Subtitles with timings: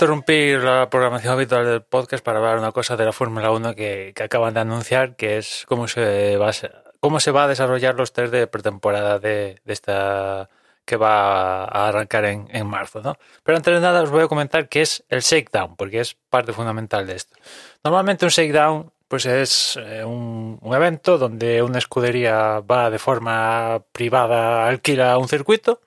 [0.00, 4.14] interrumpir la programación habitual del podcast para hablar una cosa de la Fórmula 1 que,
[4.18, 6.52] acaban de anunciar, que es cómo se va a,
[7.00, 10.48] cómo se va a desarrollar los test de pretemporada de, esta
[10.86, 13.18] que va a arrancar en, marzo, ¿no?
[13.42, 16.54] Pero antes de nada os voy a comentar qué es el shakedown, porque es parte
[16.54, 17.36] fundamental de esto.
[17.84, 24.66] Normalmente un shakedown pues es eh, un, evento donde una escudería va de forma privada,
[24.66, 25.82] alquila un circuito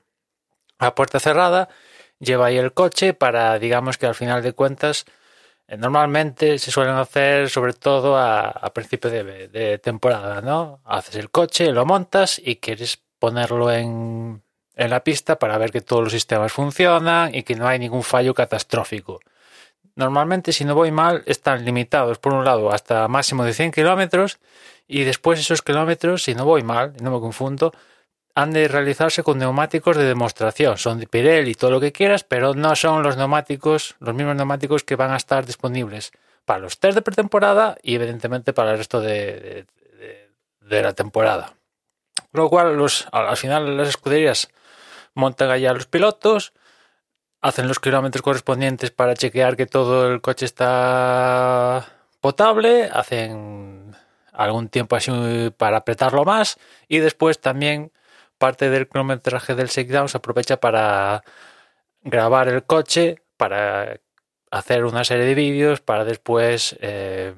[0.77, 1.67] a puerta cerrada,
[2.23, 5.05] lleva ahí el coche para, digamos que al final de cuentas,
[5.67, 10.81] eh, normalmente se suelen hacer sobre todo a, a principio de, temporada, ¿no?
[10.85, 14.43] Haces el coche, lo montas y quieres ponerlo en,
[14.75, 18.03] en la pista para ver que todos los sistemas funcionan y que no hay ningún
[18.03, 19.19] fallo catastrófico.
[19.95, 24.39] Normalmente, si no voy mal, están limitados por un lado hasta máximo de 100 kilómetros
[24.87, 27.73] y después esos kilómetros, si no voy mal, no me confundo,
[28.35, 30.77] han de realizarse con neumáticos de demostración.
[30.77, 34.83] Son de Pirelli todo lo que quieras, pero no son los neumáticos, los mismos neumáticos
[34.83, 36.11] que van a estar disponibles
[36.45, 39.65] para los test de pretemporada y evidentemente para el resto de,
[39.99, 40.31] de,
[40.61, 41.53] de la temporada.
[42.31, 44.49] Con lo cual, los, al final las escuderías
[45.13, 46.53] montan allá los pilotos,
[47.41, 51.85] hacen los kilómetros correspondientes para chequear que todo el coche está
[52.19, 53.95] potable, hacen
[54.31, 55.11] algún tiempo así
[55.57, 57.91] para apretarlo más y después también
[58.43, 61.23] parte del kilometraje del shakedown se aprovecha para
[62.01, 64.01] grabar el coche, para
[64.51, 67.33] hacer una serie de vídeos, para después eh,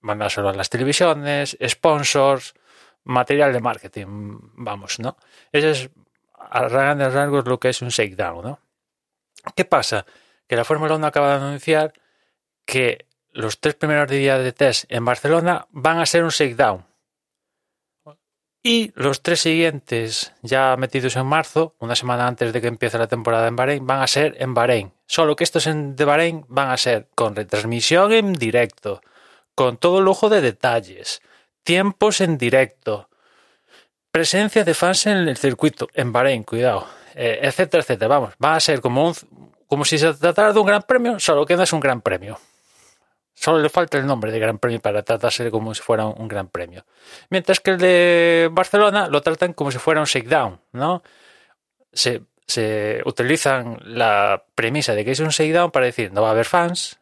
[0.00, 2.54] mandárselo a las televisiones, sponsors,
[3.04, 5.18] material de marketing, vamos, ¿no?
[5.52, 5.90] Ese es
[6.38, 8.60] a grandes rasgos lo que es un shakedown, ¿no?
[9.54, 10.06] ¿Qué pasa?
[10.48, 11.92] Que la Fórmula 1 acaba de anunciar
[12.64, 16.89] que los tres primeros días de test en Barcelona van a ser un shakedown.
[18.62, 23.06] Y los tres siguientes, ya metidos en marzo, una semana antes de que empiece la
[23.06, 24.92] temporada en Bahrein, van a ser en Bahrein.
[25.06, 29.00] Solo que estos de Bahrein van a ser con retransmisión en directo,
[29.54, 31.22] con todo lujo de detalles,
[31.62, 33.08] tiempos en directo,
[34.10, 38.08] presencia de fans en el circuito, en Bahrein, cuidado, eh, etcétera, etcétera.
[38.08, 39.14] Vamos, va a ser como, un,
[39.68, 42.38] como si se tratara de un gran premio, solo que no es un gran premio.
[43.40, 46.48] Solo le falta el nombre de Gran Premio para tratarse como si fuera un gran
[46.48, 46.84] premio.
[47.30, 51.02] Mientras que el de Barcelona lo tratan como si fuera un shakedown, ¿no?
[51.90, 56.30] Se, se utilizan la premisa de que es un shakedown para decir no va a
[56.32, 57.00] haber fans,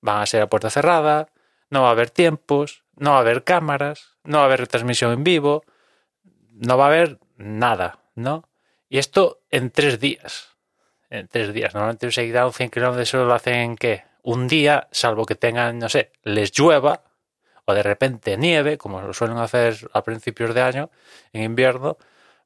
[0.00, 1.28] van a ser a puerta cerrada,
[1.68, 5.12] no va a haber tiempos, no va a haber cámaras, no va a haber retransmisión
[5.12, 5.64] en vivo,
[6.50, 8.48] no va a haber nada, ¿no?
[8.88, 10.56] Y esto en tres días.
[11.10, 11.74] En tres días.
[11.74, 14.13] Normalmente un shakedown 100 kilómetros solo lo hacen, ¿qué?
[14.24, 17.04] Un día, salvo que tengan, no sé, les llueva
[17.66, 20.90] o de repente nieve, como lo suelen hacer a principios de año,
[21.32, 21.98] en invierno,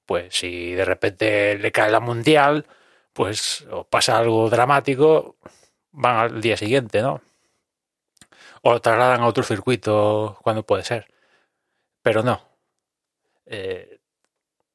[0.06, 2.66] pues si de repente le cae la mundial,
[3.12, 5.36] pues o pasa algo dramático,
[5.92, 7.20] van al día siguiente, ¿no?
[8.62, 11.08] O lo trasladan a otro circuito cuando puede ser.
[12.02, 12.40] Pero no.
[13.46, 14.00] Eh,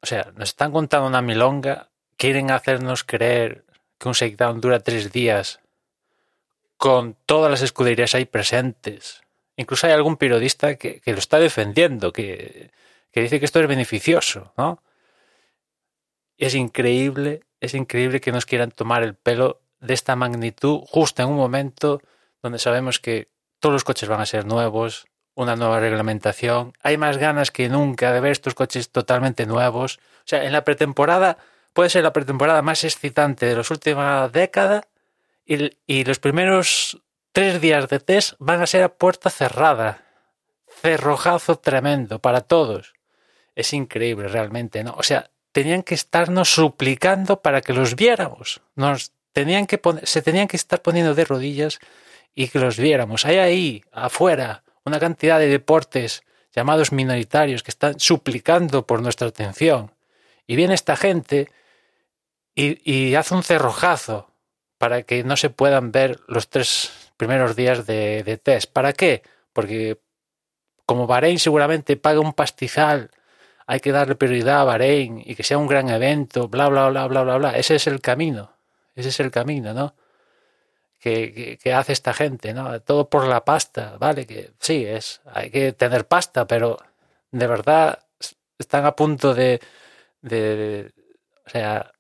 [0.02, 3.66] o sea, nos están contando una milonga, quieren hacernos creer
[3.98, 5.63] que un shakedown dura tres días
[6.84, 9.22] con todas las escuderías ahí presentes.
[9.56, 12.72] Incluso hay algún periodista que, lo está defendiendo, que,
[13.10, 14.84] que, dice que esto es beneficioso, ¿no?
[16.38, 21.30] Es increíble, es increíble que nos quieran tomar el pelo de esta magnitud justo en
[21.30, 22.02] un momento
[22.42, 23.30] donde sabemos que
[23.62, 25.06] todos los coches van a ser nuevos,
[25.36, 30.00] una nueva reglamentación, hay más ganas que nunca de ver estos coches totalmente nuevos.
[30.18, 31.38] O sea, en la pretemporada
[31.72, 34.84] puede ser la pretemporada más excitante de las últimas décadas
[35.46, 40.06] y, los primeros tres días de test van a ser a puerta cerrada.
[40.82, 42.94] Cerrojazo tremendo para todos.
[43.56, 44.96] Es increíble realmente, ¿no?
[44.98, 48.62] O sea, tenían que estarnos suplicando para que los viéramos.
[48.76, 51.80] Nos tenían que se tenían que estar poniendo de rodillas
[52.34, 53.26] y que los viéramos.
[53.26, 56.24] Hay ahí, afuera, una cantidad de deportes
[56.56, 59.92] llamados minoritarios que están suplicando por nuestra atención.
[60.46, 61.50] Y viene esta gente
[62.56, 64.30] y, hace un cerrojazo
[64.84, 68.70] para que no se puedan ver los tres primeros días de, test.
[68.70, 69.24] ¿Para qué?
[69.54, 69.98] Porque
[70.86, 73.10] como Bahrein seguramente paga un pastizal,
[73.66, 77.08] hay que darle prioridad a Bahrein y que sea un gran evento, bla, bla, bla,
[77.08, 77.58] bla, bla, bla.
[77.58, 78.52] Ese es el camino.
[78.94, 79.96] Ese es el camino, ¿no?
[81.00, 82.82] que, hace esta gente, ¿no?
[82.82, 84.52] Todo por la pasta, ¿vale?
[84.60, 86.78] Sí, es, hay que tener pasta, pero
[87.32, 88.00] de verdad
[88.58, 89.62] están a punto de,
[90.20, 90.92] de
[91.46, 91.94] o sea,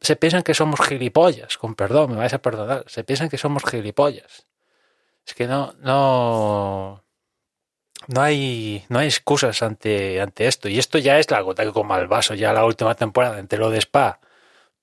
[0.00, 3.64] se piensan que somos gilipollas, con perdón, me vais a perdonar, se piensan que somos
[3.64, 4.46] gilipollas.
[5.26, 7.04] Es que no, no,
[8.08, 10.68] no hay, no hay excusas ante, ante esto.
[10.68, 13.58] Y esto ya es la gota que coma el vaso, ya la última temporada entre
[13.58, 14.20] lo de Spa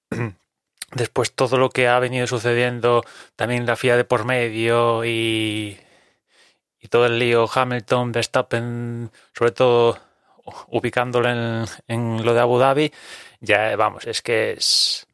[0.92, 3.04] después todo lo que ha venido sucediendo,
[3.36, 5.80] también la FIA de por medio y,
[6.80, 10.00] y todo el lío Hamilton, Verstappen, sobre todo
[10.68, 12.92] ubicándolo en, en lo de Abu Dhabi,
[13.40, 15.08] ya vamos, es que es,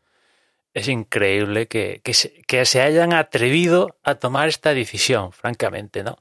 [0.74, 6.18] es increíble que, que, se, que se hayan atrevido a tomar esta decisión, francamente, ¿no?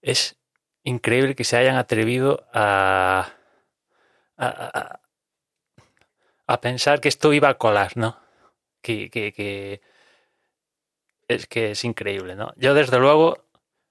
[0.00, 0.36] Es
[0.84, 3.32] increíble que se hayan atrevido a,
[4.36, 5.00] a,
[6.46, 8.18] a, pensar que esto iba a colar, ¿no?
[8.80, 9.82] Que, que, que,
[11.28, 12.52] es que es increíble, ¿no?
[12.56, 13.44] Yo desde luego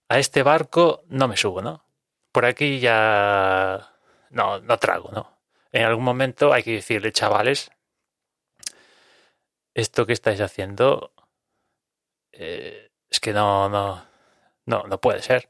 [0.09, 1.85] a este barco no me subo, ¿no?
[2.31, 3.90] Por aquí ya
[4.31, 5.37] no, no trago, ¿no?
[5.71, 7.71] En algún momento hay que decirle, chavales,
[9.73, 11.13] esto que estáis haciendo
[12.33, 14.05] eh, es que no, no,
[14.65, 15.47] no, no puede ser.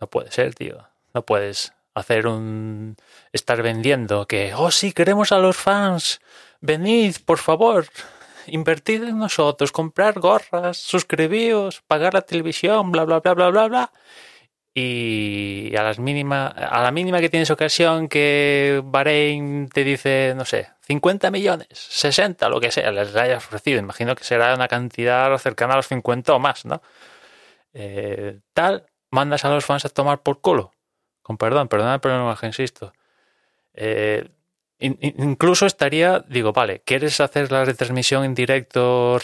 [0.00, 0.88] No puede ser, tío.
[1.14, 2.96] No puedes hacer un...
[3.32, 6.20] estar vendiendo que, oh sí, queremos a los fans.
[6.60, 7.86] Venid, por favor.
[8.46, 13.92] Invertid en nosotros, comprar gorras, suscribíos, pagar la televisión, bla, bla, bla, bla, bla, bla.
[14.80, 20.44] Y a las mínima, a la mínima que tienes ocasión que Bahrein te dice, no
[20.44, 23.80] sé, 50 millones, 60, lo que sea, les hayas ofrecido.
[23.80, 26.80] Imagino que será una cantidad cercana a los 50 o más, ¿no?
[27.74, 30.70] Eh, tal, mandas a los fans a tomar por culo.
[31.22, 32.92] Con perdón, perdona pero no insisto.
[33.74, 34.28] Eh,
[34.78, 39.18] in, incluso estaría, digo, vale, ¿quieres hacer la retransmisión en directo,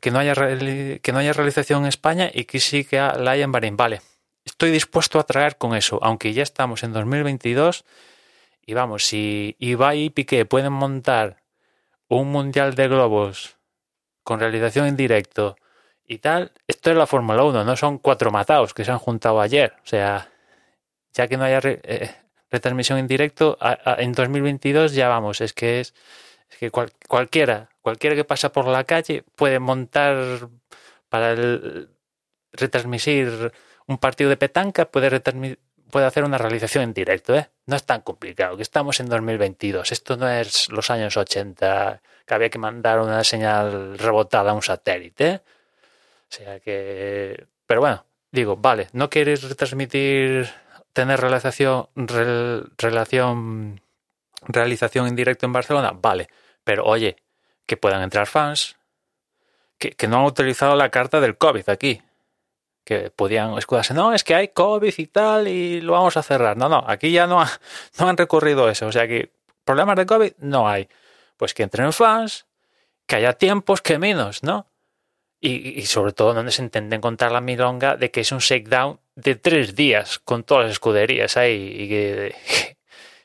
[0.00, 3.44] que, no haya, que no haya realización en España y que sí que la haya
[3.44, 3.76] en Bahrein?
[3.76, 4.02] Vale,
[4.50, 7.84] estoy dispuesto a traer con eso, aunque ya estamos en 2022
[8.66, 11.42] y vamos, si Ibai y Piqué pueden montar
[12.08, 13.56] un mundial de globos
[14.22, 15.56] con realización en directo
[16.04, 19.40] y tal, esto es la Fórmula 1, no son cuatro matados que se han juntado
[19.40, 19.74] ayer.
[19.84, 20.28] O sea,
[21.12, 22.14] ya que no haya eh,
[22.50, 23.56] retransmisión en directo,
[23.98, 25.94] en 2022 ya vamos, es que es,
[26.50, 30.48] es que cual, cualquiera, cualquiera que pasa por la calle puede montar
[31.08, 31.88] para el,
[32.52, 33.52] retransmitir
[33.90, 35.20] un partido de petanca, puede,
[35.90, 37.50] puede hacer una realización en directo, ¿eh?
[37.66, 42.34] No es tan complicado, que estamos en 2022, esto no es los años 80, que
[42.34, 45.40] había que mandar una señal rebotada a un satélite, ¿eh?
[45.44, 47.46] O sea que...
[47.66, 50.48] Pero bueno, digo, vale, no quieres retransmitir,
[50.92, 53.80] tener realización, re, relación,
[54.42, 56.28] realización en directo en Barcelona, vale,
[56.62, 57.16] pero oye,
[57.66, 58.76] que puedan entrar fans
[59.78, 62.00] que, que no han utilizado la carta del COVID aquí,
[62.84, 66.56] que podían escudarse, no, es que hay COVID y tal y lo vamos a cerrar.
[66.56, 67.50] No, no, aquí ya no, ha,
[67.98, 69.32] no han recurrido eso, o sea que
[69.64, 70.88] problemas de COVID no hay.
[71.36, 72.46] Pues que entren fans,
[73.06, 74.66] que haya tiempos que menos, ¿no?
[75.42, 79.00] Y, y, sobre todo no se intenten contar la milonga de que es un shakedown
[79.14, 82.34] de tres días con todas las escuderías ahí y que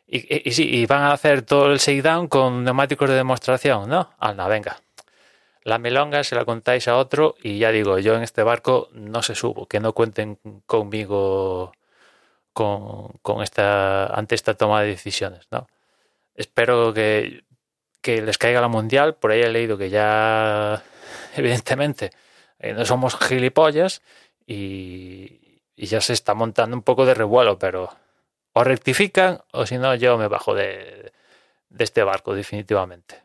[0.07, 4.11] y, sí, y van a hacer todo el shakedown con neumáticos de demostración, ¿no?
[4.19, 4.77] Anda, venga.
[5.65, 9.23] La milonga se la contáis a otro y ya digo, yo en este barco no
[9.23, 11.73] se subo, que no cuenten conmigo
[12.53, 15.67] con, con esta, ante esta toma de decisiones, ¿no?
[16.35, 17.43] Espero que,
[18.01, 20.83] que les caiga la mundial, por ahí he leído que ya
[21.35, 22.11] evidentemente
[22.59, 24.03] eh, no somos gilipollas
[24.45, 27.89] y, y, ya se está montando un poco de revuelo, pero
[28.53, 31.11] o rectifican o si no yo me bajo de,
[31.69, 33.24] de este barco definitivamente.